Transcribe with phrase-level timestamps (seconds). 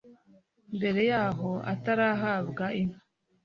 [0.75, 3.01] Mbere yaho atarahabwa inka